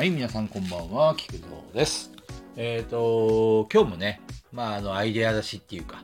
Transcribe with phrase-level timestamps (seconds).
[0.00, 2.10] はい、皆さんこんばんは、菊蔵です。
[2.56, 6.02] えっ、と、今日もね、まあ、あの、アイデア出しっていうか、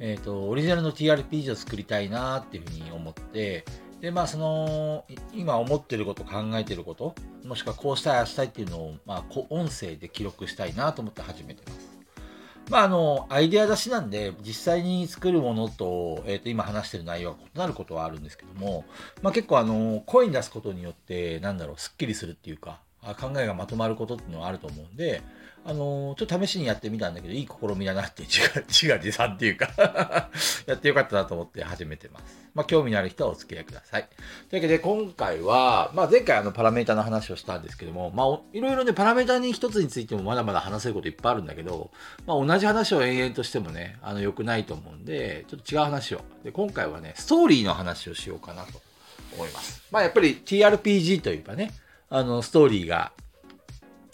[0.00, 3.64] えっ、と、オリジナルの TRPG を作りたいなっていうふうに思って、
[4.00, 7.14] で、まあ、その、今思ってること、考えてること、
[7.44, 11.96] もしくはこうしたい、ああしたいっていうのを、まあ、こ音声で記録したいなと思って始めてます。
[12.70, 18.84] まあ、あの、アイデア出しなんで、実際に作るものと、えっ、と、今話してる内容は異なることはあるんですけども、
[19.22, 22.80] まあ、結構あの、声に出すことによって、なんだろう、スッキリするっていうか、
[23.18, 25.22] 考えがまとまることっていうのはあると思うんで、
[25.64, 29.68] あのちょっと試しにやってみたんだけど、いい試みだなって、自画自画自賛っていうか
[30.66, 32.48] やってよかったなと思って始めてます。
[32.54, 34.08] まあ、興味のある人はお付き合いください。
[34.50, 41.90] というわけで、今回は、まあ、前回あの、パラメータの話をしたんですけども、まあ、いろいろね、パラメータに一つについてもまだまだ話せることいっぱいあるんだけど、
[42.26, 46.22] まあ、同じ話を延々としてもね、あの、良くないと思うんで、ちょっと違う話を。
[46.42, 48.80] で、今回はね、ストーリーの話をしようかなと
[49.34, 49.82] 思います。
[49.92, 51.72] まあ、やっぱり TRPG というかね、
[52.10, 53.12] あの、ストーリーが、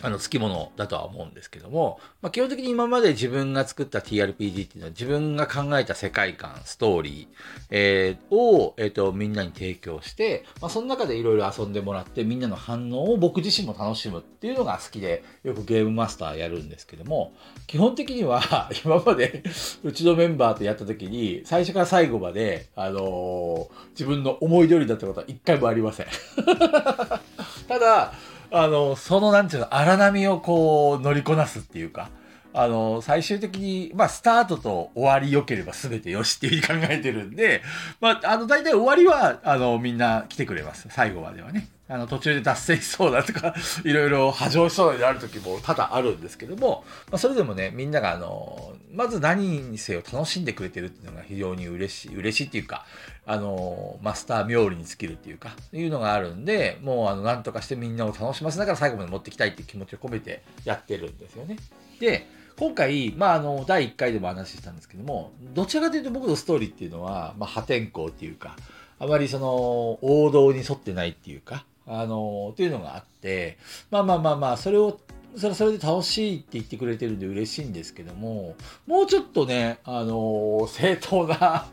[0.03, 7.27] あの、付き物だとは思うんですけども、まあ、基本的に今まで自分が作った TRPG っていうのは自分が考えた世界観、ストーリー、
[7.71, 17.33] えーを、えっ、と、みんなに提供して、まあ、その中でいろいろ遊んでもらって、みんなの反応を僕自身も楽しむっていうのが好きで、よくゲームマスターやるんですけども、
[17.67, 19.43] 基本的には、 今まで
[19.85, 26.07] うちのメンバーとやった時に、最初から最後まで、あのー自分の思い通りだったことは一回もありません。
[27.69, 28.13] ただ、
[28.51, 32.11] あの、その、なんていうの、荒波をこう、乗りこなすっていうか、
[32.53, 37.63] あの、最終的に、まあ、スタートと終わりよければ全てよしっていうふうに考えてるんで、
[38.01, 40.87] まあ、あの、大体終わりは、あの、みんな来てくれます。
[40.91, 41.69] 最後まではね。
[41.87, 43.55] あの、途中で脱線しそうだとか、
[43.85, 52.87] いろいろ波状しそうになる時も多々あるんですけども、まあ、それでもね、みんなが、あの、まず何にせよ楽しんでくれてるっていうのが非常に嬉しい、嬉しいっていうか、
[53.27, 61.59] あの、マスター冥利に尽きるっていうか、いうのがあるんで、もう、あの、なんとかしてみんなを楽しませながら最後まで持ってきたいっていう気持ちを込めてやってるんですよね。
[62.01, 62.27] で、
[62.57, 68.57] 今回、まあ、あの、第1回でも話したんですけども、どちらかというと僕のストーリーっていうのは、まあ、破天荒っていうか、
[68.99, 73.59] あまりその、王道に沿ってないっていうか、あの、っていうのがあって、
[73.91, 75.01] まあまあまあまあ、それを、
[75.37, 78.55] それはそれで楽しいって言ってくれてるんで嬉しいんですけども、
[78.87, 81.67] もうちょっとね、あの、正当な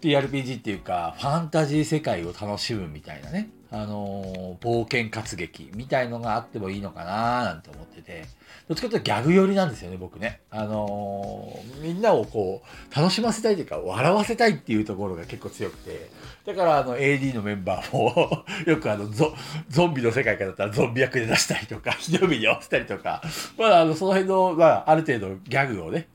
[0.00, 8.24] TRPG っていうか、ファンタジー世界を楽しむみたいなね、あの、冒険活劇みたいのがあってもいいのかななんて思ってて、
[8.68, 10.40] どっちかというとギャグ寄りなんですよね、僕ね。
[10.50, 16.10] あのみんなをこう、楽しませたいというか、笑わせたいっていうところが結構強くて、
[16.48, 19.34] だからあの AD のメンバーも、よくあのゾ、
[19.68, 23.20] ゾンビの世界からだったらゾンビ役で出したりとか、ひどい目に合わせたりとか、
[23.58, 26.08] まああの、その辺の、まあある程度ギャグをね、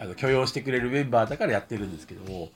[0.00, 2.48] あの許容してくれるメンバーだからやってるんですけども、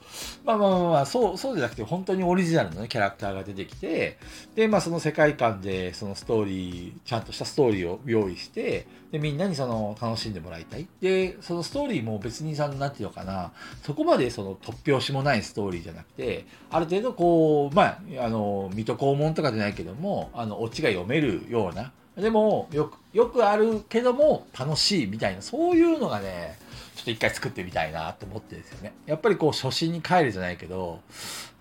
[0.43, 4.17] まあまあまあまあ、そう、そうじゃなくて、本当にオリジナルのね、キャラクターが出てきて、
[4.55, 10.87] で、まあその世界観で、そのストーリー、ちゃんとしたストーリーを用意して、で、みんなにその、楽しんでもらいたい。
[11.01, 13.51] で、そのストーリーも別にさ、なんていうのかな、
[13.83, 26.57] そこまでその突拍子もないストーリーじゃなくて、ある程度こう、まあ、あの、水戸黄門とかじゃないけども、あの、オチが読めるような、でも、よく、よくあるけども、楽しいみたいな、そういうのがね、
[27.05, 28.93] と一回作ってみたいなと思ってですよね。
[29.05, 31.01] やっぱりこう、初心に帰るじゃないけど、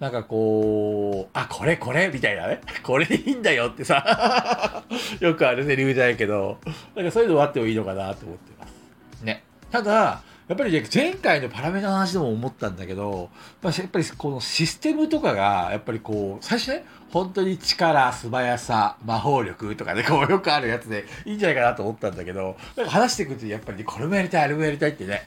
[0.01, 2.61] なんかこう、あ、これこれみたいなね。
[2.83, 4.85] これでいいんだよってさ、
[5.21, 6.59] よくあるセリフじゃないけど、
[6.97, 9.23] なんかそういうのはあってもいいのかなと思ってます。
[9.23, 9.45] ね。
[9.71, 13.31] ただ、やっぱり、前回のパラメータの話でも思ったんだけど、
[13.63, 25.23] やっぱりこのシステムとかが、やっぱりこう、最初ね、本当に力、素早さ、魔法力とかね、こうよくあるやつでいいんじゃないかなと思ったんだけど、なんか話していくとやっぱりね、これもやりたい、あれもやりたいってね、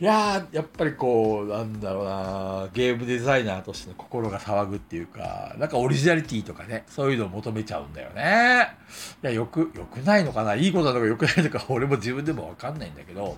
[0.00, 8.68] いや、やっぱりこう、なんだろうな、ゲームデザイナーとしての心が騒ぐっていうか、なんかオリジナリティとかね、そういうのを求めちゃうんだよね。
[9.22, 10.54] いや、よく、よくないのかな？
[10.54, 13.36] いいことなのかよくないのか、俺も自分でもわかんないんだけど、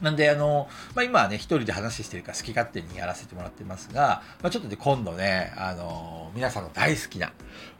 [0.00, 7.32] なんで、あの、まあ、今はね、一人で話してるから好き勝手にやらせてもらってますが、まあ、ちょっとね、今度ね、あの、皆さんの大好きな、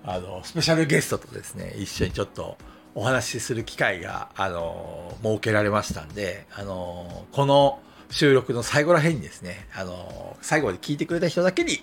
[0.04, 2.58] あの、スペシャルゲストとですね、一緒にちょっと
[2.94, 7.80] お話しする機会が、あの、設けられましたんで、あの、この
[8.10, 11.82] 収録の最後ら辺にですね、あの、最後まで聞いてくれた人だけに、ちょ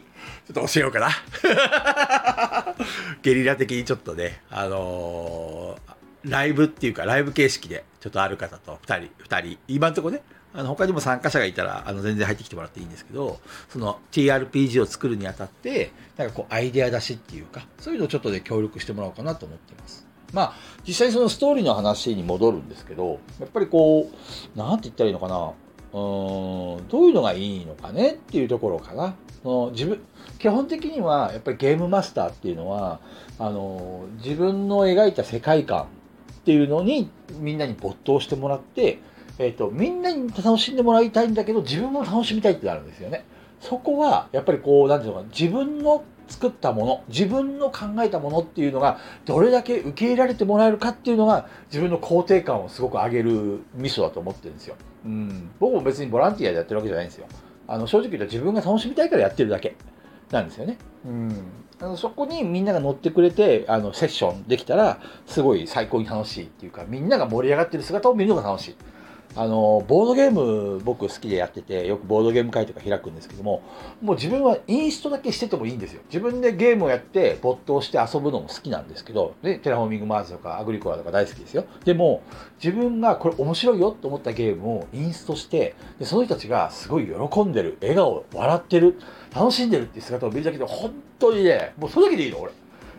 [0.52, 2.76] っと教えようかな。
[3.24, 5.78] ゲリラ的にちょっとね、あの
[6.24, 10.22] ライブっていうか、ライブ形式で、ちょっとある方と2人、2人、今んとこね、
[10.54, 20.54] あの他にも参加者がいたらあの全然入ってきてもらっていいんですけどその TRPG を作るにあたってなんかこうアイデア出しっていうかそういうのをちょっとで協力してもらおうかなと思ってますまあ
[20.88, 24.10] 実際にそのストーリーの話に戻るんですけどやっぱりこ
[24.56, 25.52] うなんて言ったらいいのかな
[25.94, 29.16] ううんどういうのがいいのかねっていうところかな。
[29.44, 30.02] その自分
[30.40, 33.00] 基本的にはやっぱりゲームマスターっていうのは
[33.40, 35.88] あの自分の描いた世界観
[36.48, 37.10] っていうのに
[37.40, 39.00] みんなに没頭してもらって、
[39.38, 43.26] えーと、みんなに楽しんでもらいたいんだけど自分も楽しみたいってなるんですよね。
[43.60, 54.78] そこはやっぱりこう何て言うのかな自分の作ったもの自分の考えたものっていうのがどれだけ受け入れられてもらえるかっていうのが自分の肯定感をすごく上げるミソだと思ってるんですよ。
[55.04, 57.28] うん、僕も別にボランティアでやってるわけじゃないんですよ。
[57.68, 59.76] あの正直言うと自分が楽しみたいからやってるだけ
[60.32, 60.78] なんですよね。
[61.06, 61.32] うん、
[61.80, 68.76] あのそこにみんなが乗ってくれてあのセッションできたらすごい最高に楽しいっていうかみんなが盛り上がってる姿を見るのが楽しい。
[69.36, 73.62] あのボードゲーム僕好きでやっててよくボードゲーム会とか開くんですけども
[74.02, 82.24] もう自分はインストだけしててもいいんですよ自分でゲームをやって没頭して遊ぶのも好きなんですけどでテラフォーミングマーズとかアグリコラとか大好きですよでも
[82.64, 89.00] 自分がこれ面白いよと思ったゲームをインストしてでその人たちがすごい喜んでる笑顔笑ってる
[89.34, 92.52] 楽しんでるっていう姿を見るだけで本当にねもうそれだけでいいの俺。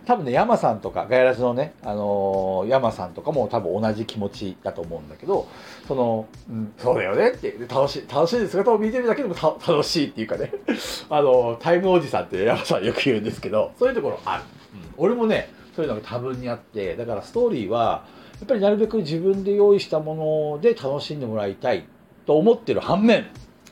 [0.05, 5.47] 多分ね山さんとかガヤラジのね、あのー、山さんとかも多分同じ気持ちだと思うんだけど
[5.87, 7.55] その、うん、そうだよねって。
[7.69, 10.51] 楽しい楽しい姿を見てるだけでも楽しいっていうかね。
[11.11, 14.43] あのタイムおじさんって山さんよく言うんですけどそういうところある、
[14.73, 18.05] うん、俺もねそういうのが多分にあってだからストーリーは
[18.39, 21.85] やっぱりなるべく自分で用意したもので楽しんでもらいたい
[22.25, 23.27] と思ってる反面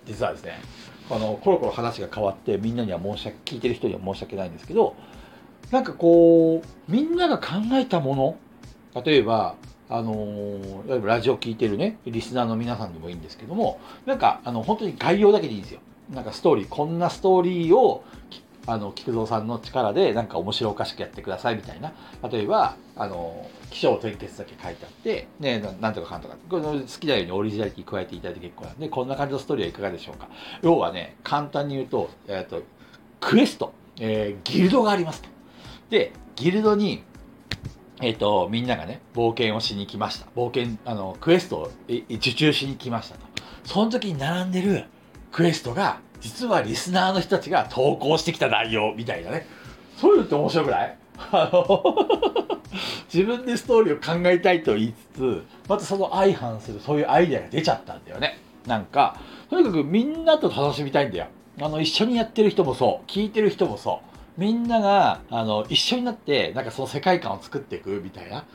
[0.05, 0.59] 実はですね
[1.09, 4.95] あのコロコロ話が変わってみんなには申し訳聞いてる人には申し訳ないんですけど
[5.71, 9.55] なんかこう、みんなが考えたもの、例えば、
[9.89, 10.59] あの、
[11.03, 15.81] ラジオ聞いてるね、リスナーの皆さんでもいいんですけども、なんか、あの、本当に概要だけでいいんですよ。
[16.09, 18.03] なんかストーリー、こんなストーリーを、
[18.67, 21.93] あの、菊蔵さんの力で、なんか面白おかしくやってくださいみたいな。
[22.29, 30.27] 例えば、あの、気象転結だけ書いてあって、ね、なんとかかんとか、この好きなようにオリジナリティ加えていただいて結構なんで、こんな感じのストーリーはいかがでしょうか。
[30.61, 32.61] 要はね、簡単に言うと、えっ、ー、と、
[33.21, 35.29] クエスト、えー、ギルドがありますと。
[35.89, 37.03] で、ギルドに、
[38.01, 40.27] えっ、ー、と、みんながね、冒険をしに来ました。
[40.35, 43.21] 冒険、あの、クエストを受注しに来ましたと。
[43.63, 44.85] その時に並んでる
[45.31, 49.47] クエストが、実はリスナーの人たちが投稿してきた内容みたいなね。
[49.97, 50.97] そういうのって面白くない？
[53.13, 58.37] 自分でストーリーを考えたいと言いつつ、またその相反するそういうアイデアが出ちゃったんだよね。
[58.67, 59.17] なんか、
[59.49, 61.27] とにかくみんなと楽しみたいんだよ。
[61.61, 64.07] あの、一緒にやってる人もそう、聞いてる人もそう。
[64.39, 68.45] みんながあの一緒になってなんかその世界観を作っていくみたいな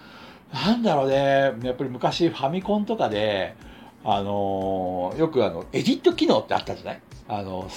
[0.55, 1.17] なんだろうね
[1.65, 3.57] やっぱり昔ファミコンとかで
[4.05, 7.01] あのよくあのエディット機能ってあったじゃない？
[7.35, 7.69] あの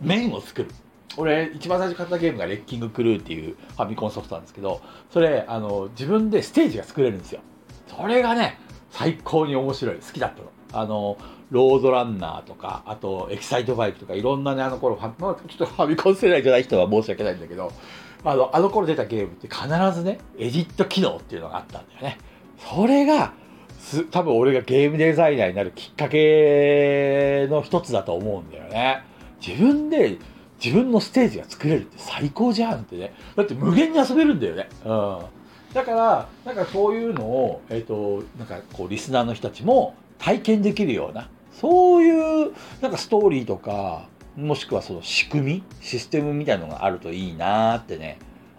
[0.00, 0.68] 面を作る。
[1.16, 7.40] 俺一番最初買ったゲームがレッキングクルーっていうファミコンソフトなんですけどそれあの自分でステージが作れるんですよ。
[7.88, 8.58] それがね
[8.90, 9.96] 最高に面白い。
[9.96, 10.50] 好きだったの。
[10.72, 11.16] あの
[11.50, 17.72] ロードランナーとか、あとエキサイトバイクとか、いろんなね、あの頃、まあ、ちょっとファミコン世代じゃない人は申し訳ないんだけど、
[18.24, 19.66] あの、あの頃出たゲームって必
[19.98, 22.18] ずね、エディット機能っていうのがあったんだよね。
[22.58, 23.32] それが、
[23.80, 29.02] す多分俺がゲームデザイナーになるきっかけの一つだと思うんだよね。
[29.44, 30.18] 自分で、
[30.62, 33.14] 自分のステージが作れるって最高じゃんってね。
[33.34, 34.68] だって無限に遊べるんだよね。
[34.84, 35.18] うん。
[35.72, 42.52] だから、なんかそういうのを、えっ、ー、と、なんかこう、リスナーの人たちも体験できるような、そういう
[42.82, 48.18] なんかストーリーとか、もしくはその仕組み、システムみたいなのがあるといいなってね、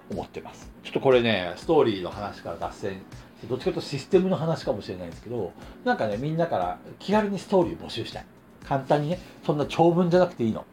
[0.10, 0.72] 思ってます。
[0.84, 3.02] ちょっとこれね、ストーリーの話から脱線
[3.50, 5.52] どっちかというとシステムの話かもしれないですけど、
[5.84, 8.26] なんかね、みんなから気軽にストーリーを募集したい。
[8.64, 10.66] 簡単にね、そんな長文じゃなくていいの。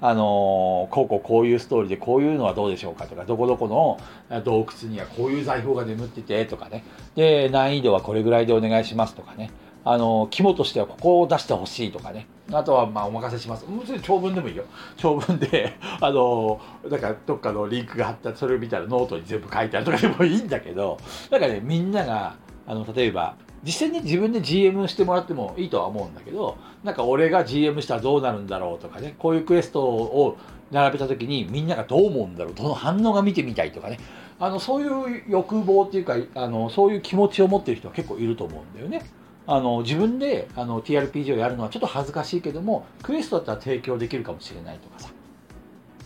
[0.00, 3.98] あのー、こうこうこういうストーリーでこういうのはどうでしょうかとか、どこどこの
[4.42, 6.84] 洞窟にはこういう財宝が眠っててとかね。
[7.14, 9.50] で、難易度はこれぐらいでお願いしますとかね。
[9.88, 12.26] あの、肝としてはここを出してほしいとかね。
[12.50, 13.64] あとは、まあ、お任せします。
[13.66, 14.64] もちろん長文でもいいよ。
[14.96, 20.98] 長文で、 あの、なんか、どっかのリンクがあった、それを見たらノートに全部書いてあるとかでもいいんだけど、
[21.30, 22.34] なんかね、みんなが、
[22.66, 30.36] あの、例えば、実際に自分で GM してもらってもいいとは思うんだけど、なんか俺が GM したらどうなるんだろうとかね、こういうクエストを
[30.72, 34.00] 並べた時にみんながどう思うんだろう、どの反応が見てみたいとかね、
[34.40, 39.08] あの、そういう欲望っていうか、あの、そういう気持ちを持ってる人は結構いると思うんだよね。
[39.46, 45.10] あの自分であの TRPG をやるのはちょっと恥ずかしいけどもクエストだったら提供できるかもしれないとかさ。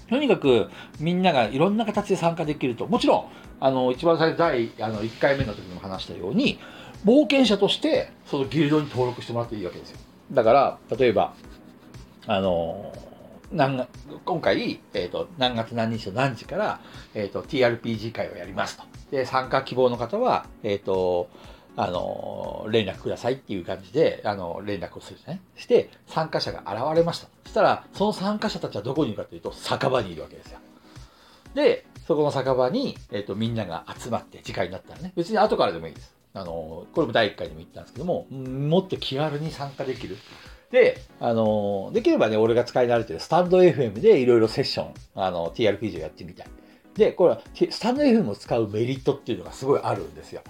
[0.09, 0.69] とにかく
[0.99, 2.87] みんながいろんな形で参加できると。
[2.87, 3.25] もちろん
[3.61, 6.59] あの一番最初第あの1回目の時にも話したように
[7.05, 9.99] 冒険者としてそのギルドに登録してもらっていいわけですよ。
[10.33, 11.35] だから例えば
[12.27, 12.93] あの
[13.53, 13.87] 何
[14.25, 16.81] 今回、えーと、何月何日と何時から、
[17.15, 18.85] えーと、TRPG 会をやりますと。
[19.11, 21.29] で参加希望の方は、えーと
[21.77, 25.41] あの、連絡くださいっていう感じで、あの、連絡をするね。
[25.57, 27.29] して、参加者が現れました。
[27.45, 30.59] そしたら、その参加者たちはどこにいるかというと、酒場にいるわけですよ。
[31.55, 36.15] で、そこの酒場に、えっ、ー、と、みんなが集まって、次回になったらね、別に後からでもいいです。
[36.33, 40.17] あの、これも第1回でも言ったんですけども、もっと気軽に参加できる。
[40.71, 46.47] で、あの、できればね、俺が使い慣れてるスタンド FM でいろいろセッション、あの、TRPG をやってみたい。
[46.95, 50.43] で、これは、スタンド FM を使うメリットっていうのがすごいあるんですよ。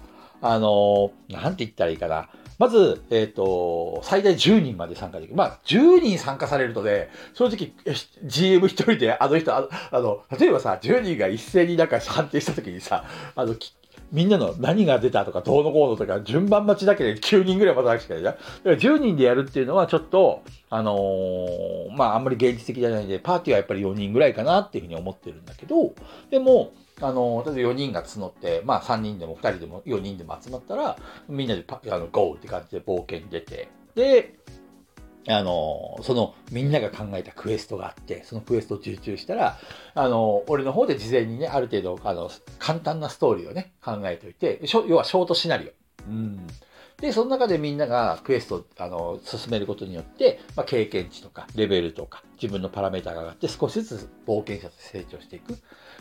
[0.43, 2.29] あの、なんて言ったらいいかな。
[2.59, 5.35] まず、えっ、ー、と、最大10人まで参加できる。
[5.35, 7.73] まあ、10人参加されるとね、正直、
[8.25, 13.05] GM 一人で、あの人あ、あの、例えばさ、10人が一斉になんか判定した時にさ、
[13.35, 13.55] あの、
[14.13, 18.35] みんなの何が出たとか、どうのこうのとか、順番待ちだけで9人ぐらい待たなくちゃいけないじゃん。
[18.35, 25.95] だから10人でやるっていうのはちょっと、あのー、まあ、あんまり現実的じゃないんで、パーティーはやっぱり4人ぐらいかなっていうふうに思ってるんだけど、
[26.31, 30.97] でも、あの、例えば4人が募って、まあ3人でも2人でも4人でも集まったら、
[31.29, 34.35] みんなでパあのゴーって感じで冒険出て、で、
[35.29, 39.59] あの、そのみんなが考えたクエストがあって、そのクエストを受注したら、
[39.95, 45.71] あの、俺の方で事前にね、ある程度、あの、簡単なストーリーをね、考えておいて、要はショートシナリオ。
[46.09, 46.47] うん。
[47.01, 55.59] で、その中でみんながクエストあの進めることによって、まあ、経験値とかレベルとか自分のパラメータが上がって少しずつ冒険者と成長していく。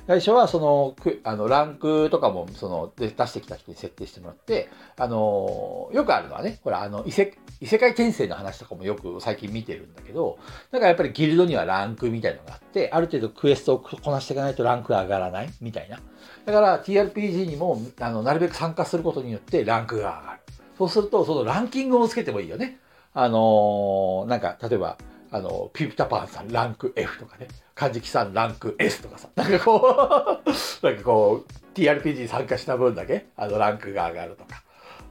[0.08, 10.40] 最初はその、あの、ランクとかも、その、出してきた人に設定してもらって、あの、よくあるのはね、ほら、あの、異世異世界転生の話とかもよく最近見てるんだけど、
[10.72, 16.00] だからやっぱりギルドにはランクみたいのがあって、ある程度クエストをこなしていかないとランクが上がらないみたいな。
[16.46, 20.40] だから TRPG にも、あの、なるべく参加することによってランクが上がる。
[20.78, 22.80] そうすると、そのランキングをつけてもいいよね。
[23.14, 24.98] あの、なんか、例えば、
[25.32, 27.50] あの、ピピタパンさんランク F とかね、
[27.80, 30.50] カジキさんランク S とかさ、なんかこう
[30.86, 34.62] なんかこう、TRPG に参加した分だけ、あの、ランクが上がるとか。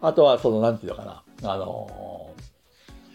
[0.02, 2.34] あとは、その、なんていうのかな、あの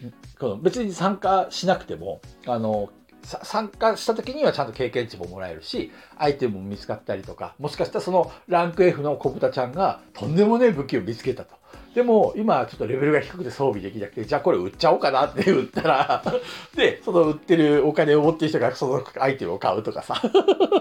[0.02, 11.54] ー、この別に参加しなくても、あのー、参加した時にはちゃんと経験値ももらえるし、アイテムも見つかったりとか、もしかしたらそのランク F の小豚ちゃんがとんでもねえ武器を見つけたと。
[11.94, 16.24] でも、今ちょっとレベルが低くて装備できなくて、じゃあこれ売っちゃおうかなって売ったら
[16.76, 20.20] で、その売ってるお金を持ってる人がそのアイテムを買うとかさ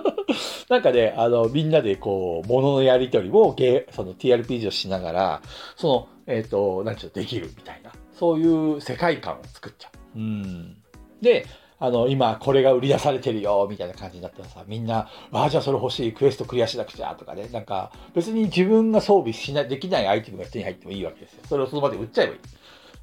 [0.70, 5.42] なんかね、あの、みんなでこう、物のやり取りをゲその TRPG をしながら、
[5.76, 10.18] その、えっ、ー、と、なんちゅうできるみたいな、そういう世界観を作っちゃう。
[10.18, 10.76] うん。
[11.20, 11.46] で、
[11.82, 21.40] あの、今これが売り出されてるよ、みたいな感じになったらさ、みんな、ああ、じゃあそれ欲しい、クエストクリアしなくちゃ、とかね、なんか、別に自分が装備しない、できないアイテムが手に入ってもいいわけですよ。
[21.48, 22.38] それをその場で売っちゃえばいい。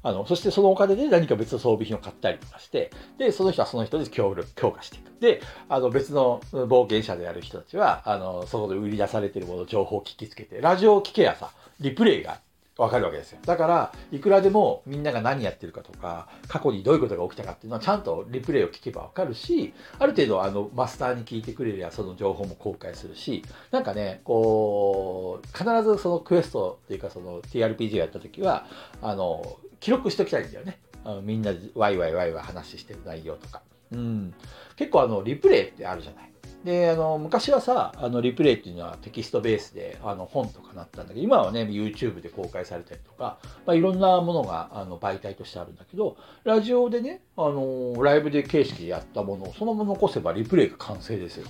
[0.02, 5.10] あの、そしてそのお金で何か別の装備品を買ったりとかして、で、その人はその人で協力、強化していく。
[5.20, 12.38] で、あの、別の冒険者である人たちは、あの、そこで売り出されてるもの、情報を聞きつけて、ラジオを聞けやさ、リプレイが
[12.80, 13.38] わかるわけですよ。
[13.44, 28.66] だから、いくらでもみんなが何やってるかとか、過去にどういうことが起きたかっていうのはちゃんとリプレイを聞けばわかるし、ある程度あのマスターに聞いてくれりゃその情報も公開するし、なんかね、こう、必ずそのクエストっていうかその TRPG をやった時は、
[29.02, 30.80] あの、記録しときたいんだよね。
[31.22, 33.62] みんなでワイワイワイワイ話してる内容とか。
[33.92, 34.34] うん。
[34.76, 36.30] 結構あの、リプレイってあるじゃない。
[36.64, 51.46] で、あの、昔はさ、あの、リプレイっていうのはテキストベースで、あの、本とかなったんだけど、今はね、YouTube で公開されたりとか、まあ、いろんなものが、あの、媒体としてあるんだけど、ラジオでね、あの、ライブで形式でやったものをそのまま残せばリプレイが完成ですよ。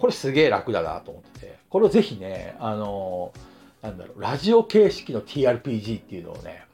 [0.00, 3.32] これすげえ楽だなと思ってて、これをぜひね、あの、
[3.82, 6.64] なんだろう、ラジオ形式の TRPG っていうのをね、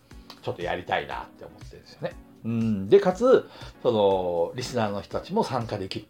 [0.43, 2.13] ちょっとやりたいなって思ってるんですよね。
[2.45, 2.89] うん。
[2.89, 3.49] で、かつ、
[3.83, 6.07] その、リスナーの人たちも参加できる。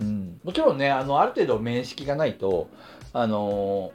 [0.00, 2.68] うん、もちろんねあのある程度面識がないと
[3.12, 3.92] あの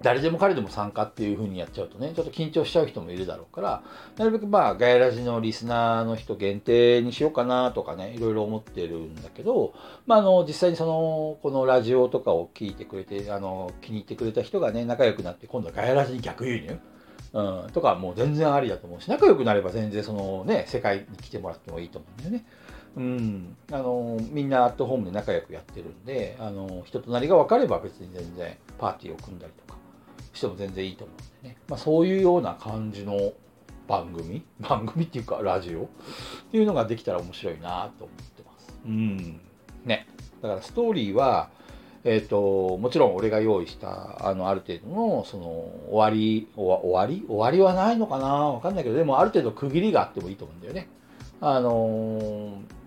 [0.00, 3.82] 誰でも彼でも参加っていう風にやっちゃうとねちょっと緊張しちゃう人もいるだろうから
[4.16, 9.74] なるべくまあガヤラジのリスナーの人限定にしようかなとかねいろいろ思ってるんだけど、
[10.06, 16.80] まあ、あの実際にそのこのラジオとかを聞いてくれてあの気に入ってくれた人がね仲良くなって今度はガヤラジに逆輸入
[17.32, 22.44] うん、とかもう全然ありだと思うし仲良くなれば全然そのね世界に来てもらってもいいと思うんだよね。
[22.94, 29.78] うん、あのみんなアットホームで仲良くやってるんであの人となりが分かれば別に全然パーティーを組んだりとか
[30.34, 33.32] しても全然いいと思うんでね、まあ、そういうような感じの
[33.88, 35.84] 番組 番組っていうかラジオ？
[35.84, 35.86] っ
[36.50, 38.78] ていうのができたら面白いなと思ってます。
[38.84, 39.40] うん。
[39.86, 40.06] ね、
[40.42, 41.50] だからストーリーは
[42.04, 45.44] えーと、もちろん俺が用意したあのある程度のその
[45.90, 47.24] 終わり終わり？
[47.26, 48.26] 終わりはないのかな？
[48.26, 50.88] わかんないけどでもある程度区切りがあってもいいと思うんだよね。
[51.40, 51.88] あの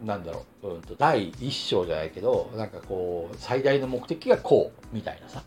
[0.04, 5.44] ー、なんだろう、うんと、第一章じゃないけど、なんかこう、最大の目的がこう、みたいなさ、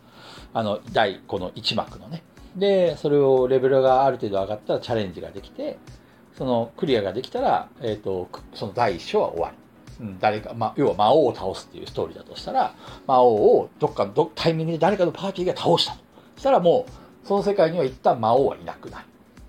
[0.53, 2.21] あの、第、この一幕のね、
[2.55, 5.77] でそれをレベルがある程度上がったらチャレンジができて
[6.35, 9.57] そのクリアができたら、えーと、その第一章は終わり。
[9.99, 12.73] うん、誰か、まあ、要は魔王を倒すっていうストーリーだとしたら
[13.05, 15.99] 魔王をどっかのどタイミングで誰かのパーティーが倒したと。
[16.39, 19.05] したらもうその世界には一旦魔王はいなくなる、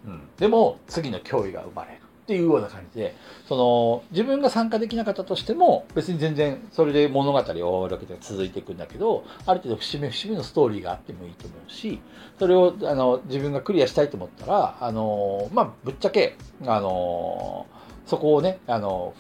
[0.07, 3.16] うん、でも次の脅威が生まれるっていうような感じで
[3.49, 12.00] その自分が参加できなかったとしても別に全然それで物語を終わるわけで続いていくんだけどある程度節目節目のストーリーがあってもいいと思うし
[12.38, 17.66] それをあの自分がクリアしたいと思ったらあのまあぶっちゃけあの
[18.07, 19.14] そこをねあの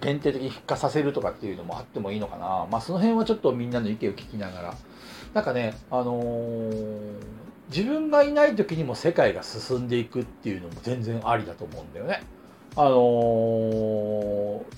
[0.00, 4.74] 限定的に復活させるとかっていうのもあってもいいのかなまあその辺はちょっとみんなの意見を聞きながら
[5.34, 7.14] なんかねあのー、
[7.68, 12.22] 自分がいない時にも世界が進んでいくっていうのも全然ありだと思うんだよね。
[12.74, 12.90] あの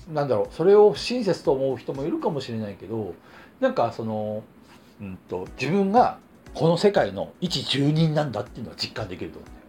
[0.09, 3.13] ー、なんだろうそれを不親切と思う人もいるかもしれないけど
[3.61, 4.43] なんかその、
[4.99, 6.17] うんと、自分が
[6.53, 9.65] この世界の一住人なんだっていうのが実感できると思うんだよ。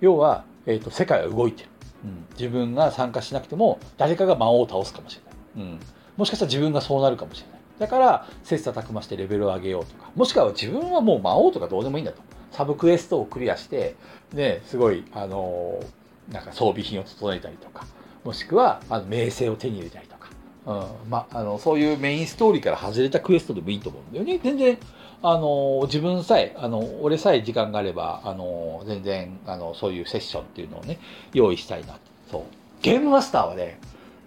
[0.00, 1.68] 要は、えーと、世界は動いてる、
[2.04, 5.20] うん、自分が参加しなくても誰かが魔王を倒すかもし
[5.54, 5.80] れない、うん、
[6.16, 7.60] もしかしたら自分がそうなるかもしれない。
[7.78, 10.10] だから切磋琢磨してレベルを上げようとか。
[10.14, 12.20] もしくは自分はもう魔王とかどうでもいいんだと。
[12.50, 13.94] サブクエストをクリアして
[14.34, 16.00] ねすごいあのー
[16.32, 17.86] なんか装備品を整えたりとか。
[18.22, 20.28] もしくはあの名声を手に入れたりとか、
[20.66, 21.10] うん。
[21.10, 24.38] まあ、のそういうメインストーリーから外れたクエストでもいいと思うんだよね。
[24.42, 24.78] 全然
[25.22, 30.98] あの自分さえあの俺さえ時間があればあの全然あのそういうセッションっていうのをね
[31.34, 31.98] 用意したいな
[32.30, 32.42] そう。
[32.82, 33.78] ゲームマスターはね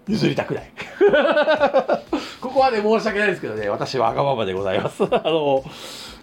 [0.06, 0.70] 譲りたくない。
[2.40, 5.02] ここはね申し訳ないですけどね私はわがままでございます。
[5.10, 5.64] あの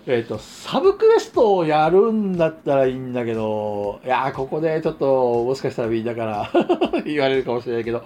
[0.07, 6.51] えっ、ー、と、サブクエストをやるんだったらいいんだけど、いやここでちょっと、もしかしたらみんなから
[7.05, 8.03] 言われるかもしれないけど、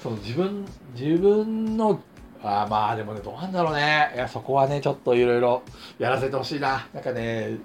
[0.00, 0.64] その自分、
[0.96, 2.00] 自分の、
[2.44, 4.12] あまあでもね、どうなんだろうね。
[4.14, 5.62] いや、そこはね、ちょっといろいろ
[5.98, 6.86] やらせてほしいな。
[6.92, 7.58] なんかね、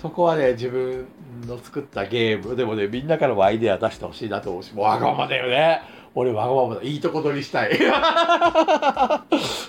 [0.00, 1.06] そこはね、自分
[1.46, 5.80] の作ったゲーム、でもね、みんなからもアイデア出してほしいなと思うし、もうわがままだよね。
[6.14, 6.82] 俺わがままだ。
[6.82, 7.72] いいとこ取りしたい。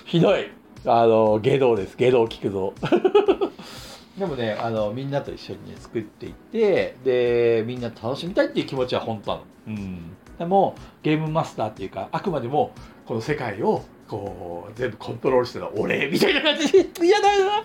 [0.04, 0.50] ひどい。
[0.84, 1.96] あの、下道です。
[1.96, 2.74] 下道聞くぞ。
[4.18, 9.44] でもね、あの、みんなと一緒にね、作っていって、で、みんな楽しみたいっていう気持ちは本当なの。
[9.68, 10.16] うん。
[10.38, 12.72] でも、ゲームマスターっていうか、あくまでも、
[13.06, 17.64] この世界を、こう、全部コントロールしてるのは俺、みたいな感じで、 嫌だよな。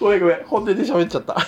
[0.00, 1.36] ごめんごめん、本音で喋っちゃった。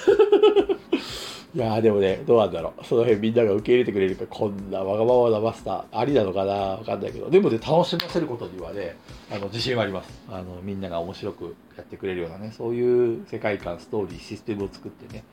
[1.55, 2.85] いやでもね、どうなんだろう。
[2.85, 6.53] その辺みんなが受け入れてくれるか、こんなわがままなマスター、ありなのかな？
[6.53, 8.97] わかんないけど、でもね、楽しませることにはね、
[9.31, 10.11] あの、自信はあります。
[10.29, 15.25] あの、みんなが面白くやってくれるようなね、そういう世界観、ストーリー、システムを作ってね、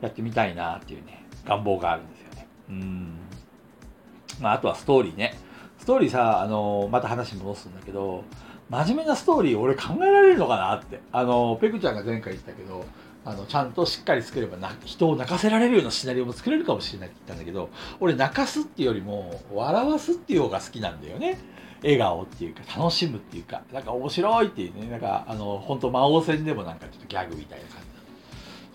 [0.00, 2.48] やってみたいなっていうね、願望があるんですよね。
[2.70, 3.18] うん。
[4.40, 5.34] まあ、あとはストーリーね。
[5.78, 8.24] ストーリーさ、あの、また話戻すんだけど、
[8.68, 11.00] 真面目なストーリー俺考えられるのかなって。
[11.12, 12.84] あの、ペクちゃんが前回言ったけど、
[13.26, 21.36] あのちゃんとしっかり作ればな人を泣かせられるようなシナリオも作れるかもしれないって言ったんだけど俺泣かすっていうよりも笑わすっていう方が好きなんだよね。
[21.82, 23.62] 笑顔っていうか楽しむっていうか。
[23.72, 24.88] なんか面白いっていうね。
[24.88, 27.86] なんかあの本当魔王戦でもなんかちょっとギャグみたいな感じ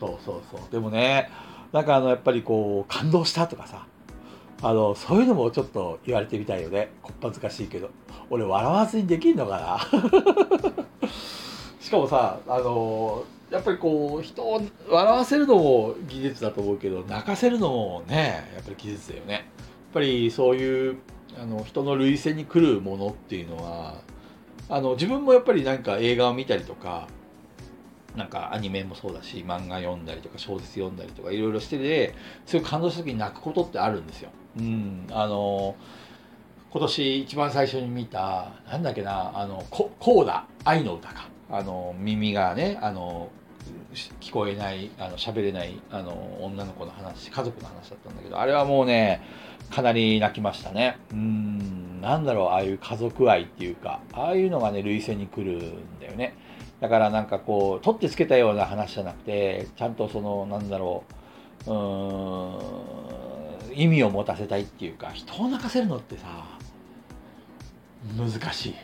[0.02, 0.70] そうそうそう。
[0.70, 1.30] でもね
[1.72, 3.86] なんかあのやっぱりこう感動したとかさ
[4.64, 6.90] あのそういうのもちょっと言われてみたいよね。
[7.02, 7.90] こっぱずかしいけど。
[8.30, 11.08] 俺笑わずにできんのかな？
[11.82, 19.34] しかもさあのやっぱりこう人を笑わせるのも技術だと思うけど泣かせるのもねやっぱり技術だよね。
[19.34, 19.44] やっ
[19.94, 20.98] ぱりそういう
[21.38, 23.96] あの人の涙腺に来るものっていうのは
[24.70, 27.08] あの自分もやっぱりなんか映画を見たりとか
[28.16, 32.14] なんかアニメもそうだし漫画読んだりとか小説読んだりとかいろいろしてて
[32.46, 34.30] そうい感動した時に泣くことってあるんですよ。
[34.58, 35.76] うんあの
[36.72, 41.30] 今年一番最初に見たなんだっけなあのコーダ愛の歌か。
[41.54, 43.30] あの耳がねあの
[44.22, 49.22] 聞こえないあの喋れないあの女の子の話家族の話だったんだけどあれはもうね
[49.70, 50.98] かなり泣きましたね。
[51.12, 56.36] うんなんだろうああいう家族愛っていうかああいうのがね涙腺に来るんだよね。
[56.80, 61.04] だからなんかこう取ってつけたような話じゃなくてちゃんとそのなんだろ
[61.68, 62.60] ううん
[63.74, 66.28] 意味を持たせたいっていうか人を泣かせるのってさ
[68.18, 68.76] 難しい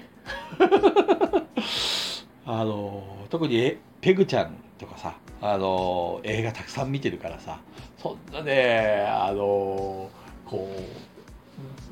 [2.45, 7.59] あの特にペグちゃんとかさあの映画たくさん見てるからさ
[7.97, 10.09] そんなねあの
[10.45, 11.07] こう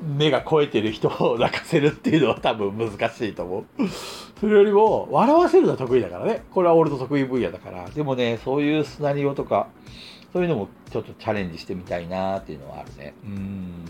[0.02, 3.64] 目が肥えてる人を泣かせるっていうのは多分難しいと思う。
[4.38, 6.44] それよりも笑わせるのは得意だからね。
[6.52, 7.88] これは俺の得意分野だから。
[7.90, 9.68] でもね、そういうシナリオとか、
[10.32, 13.14] そういうのもちょっとチャレンジしてみたいなっていうのはあるね。
[13.24, 13.84] うん。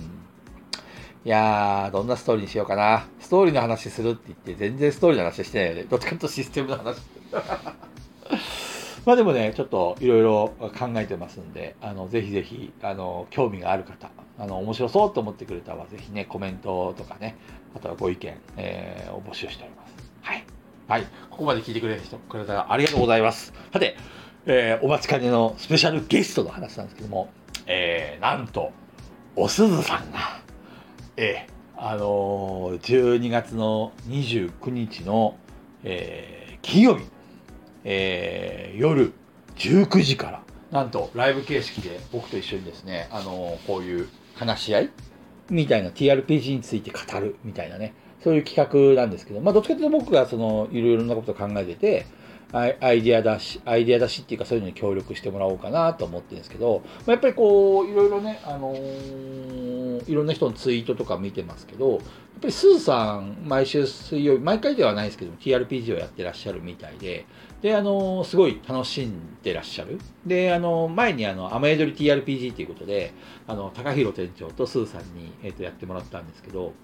[1.24, 3.06] いやー、どんなストーリーにしようかな。
[3.18, 5.82] ストーリーの話するって言って、全然ストーリーの話してないよね。
[5.84, 6.98] どっちかというとシステムの話。
[9.04, 17.36] まあでもね、ちょっといろいろ考えてますんで、あの、ぜひぜひ、あの、興味がある方、あの、面白そうと思ってくれたら、ぜひね、コメントとかね、
[17.74, 19.94] あとはご意見、えー、を募集しております。
[20.22, 20.44] はい。
[20.88, 21.02] はい。
[21.30, 23.52] ここまで聞いてくれた人、くれたらありがとうございます。
[23.72, 23.96] さて、
[24.48, 27.30] えー、お待ちかねのスペシャルゲストの話なんですけども、
[27.66, 28.70] えー、なんと、
[29.34, 30.40] おすずさんが、
[31.16, 35.36] えー、あのー、12月の29日の、
[35.82, 37.04] えー、金曜日、
[37.82, 39.12] えー、夜
[39.56, 44.90] 19時から、なんとライブ形式で僕と一緒にですね、あのー、こういう話し合い
[45.50, 52.06] みたいな TRPG について語るみたいなね、そういう企画なんですけど、まあ、どっちかというと僕がそのいろいろなことを考えてて、
[52.52, 62.00] アイディアだし、アイディアだしっていうかそういうのに協力してもらおうかなと思ってるんですけど、まあ、やっぱりこう、いろいろね、あのー、いろんな人のツイートとか見てますけど、やっ
[62.42, 67.26] ぱりスーさん、毎週水曜日、毎回ではないですけど TRPG をやってらっしゃるみたいで、
[67.62, 69.98] で、あのー、すごい楽しんでらっしゃる。
[70.24, 73.12] で、あのー、前にあの、雨宿り TRPG ということで、
[73.46, 76.74] あの、高弘店長とスーさんに、えっ、と、やってもらったんですけど、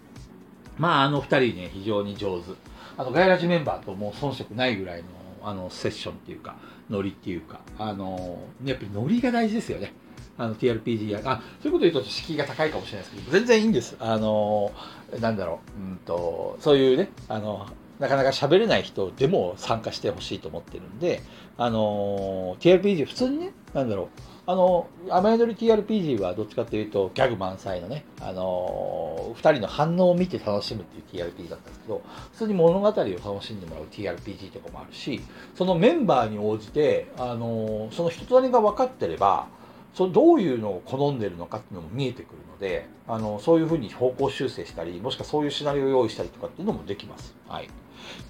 [0.79, 2.53] まあ、あの二人ね、非常に上手。
[2.96, 5.09] あの、ガイラジメンバーともう遜色ないぐらいの、
[5.44, 6.57] あの、セッションっていうか、
[6.90, 9.92] ノリっていうか、あの、やっぱりノリが大事ですよね。
[10.38, 13.96] あの、TRPG や、あ、そういうこと言うと敷居が高いかもしれないですけど、全然いいんです。
[13.98, 14.72] あの、
[15.20, 17.66] なんだろう、うんと、そういうね、あの、
[17.98, 21.22] なかなか喋れない人でも参加してほしいと思ってるんで、
[21.57, 24.09] あの、TRPG、普通にね、なんだろう、
[24.44, 32.02] あの、雨宿り TRPG はどっちかというと、ギャグ満載のね、あの、二人の反応を見て楽しむっていう TRPG だったんですけど、
[32.33, 35.20] 普通に物語を楽しんでもらう TRPG とかもあるし、
[35.55, 39.46] そのメンバーに応じて、あの、その人となりが分かってれば、
[39.94, 47.37] そどういうのを好んでるのかっていうのも見えてくるので、あの、そういうふうに方向修正したり、もしくはそういうシナリオを用意したりとかっていうのもできます。
[47.46, 47.68] はい。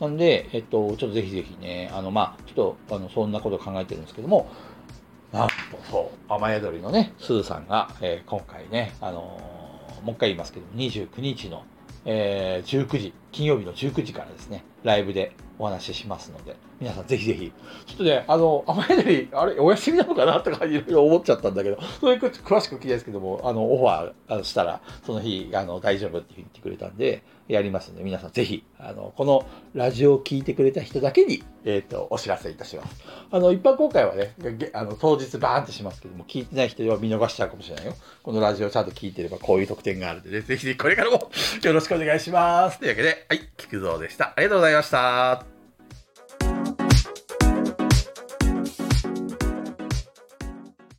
[0.00, 4.50] なんで、えっと、ちょっとぜひぜひね、あの、まあ、ちょっと、あの、そんなこと考えてるんですけども、
[5.90, 11.64] そう、雨宿りのね、すずさんが、えー、今回ね、あのー、もう一回言いますけど、29日の、
[12.04, 17.52] えー、19時、金曜日の19時からですね、ライブでお話ししますので、皆さんぜひぜひ、
[17.86, 33.04] ちょっとね、あの、雨宿り、あれ、お休みなのかなとかいろいろ思っちゃったんだけど、それ詳しく聞きたいですけども、あの、オファーしたら、その日、あの、大丈夫って言ってくれたんで、やりますので、皆さんぜひ、あの、このラジオを聞いてくれた人だけに、えっ、ー、と、お知らせいたします。
[33.30, 34.34] あの、一般公開はね、
[34.72, 37.94] あの、当日バーンってしますけども、聞いてない人は見逃しちゃうかもしれないよ。
[38.22, 41.30] このラジオちゃんと聞いてればこういう特典があるんでね、ぜひぜひこれからも
[41.62, 42.78] よろしくお願いします。
[42.78, 44.32] というわけで、はい、菊蔵でした。
[44.34, 45.51] ありがとうございました。